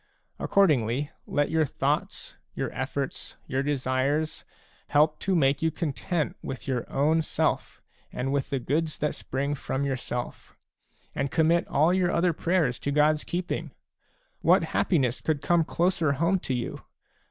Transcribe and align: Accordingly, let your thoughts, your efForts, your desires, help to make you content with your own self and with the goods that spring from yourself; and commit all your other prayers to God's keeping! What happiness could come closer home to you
Accordingly, 0.39 1.11
let 1.27 1.51
your 1.51 1.63
thoughts, 1.67 2.35
your 2.55 2.71
efForts, 2.71 3.35
your 3.45 3.61
desires, 3.61 4.43
help 4.87 5.19
to 5.19 5.35
make 5.35 5.61
you 5.61 5.69
content 5.69 6.35
with 6.41 6.67
your 6.67 6.91
own 6.91 7.21
self 7.21 7.83
and 8.11 8.33
with 8.33 8.49
the 8.49 8.57
goods 8.57 8.97
that 8.97 9.13
spring 9.13 9.53
from 9.53 9.85
yourself; 9.85 10.57
and 11.13 11.29
commit 11.29 11.67
all 11.67 11.93
your 11.93 12.09
other 12.09 12.33
prayers 12.33 12.79
to 12.79 12.89
God's 12.91 13.23
keeping! 13.23 13.73
What 14.41 14.63
happiness 14.73 15.21
could 15.21 15.43
come 15.43 15.63
closer 15.63 16.13
home 16.13 16.39
to 16.39 16.53
you 16.55 16.81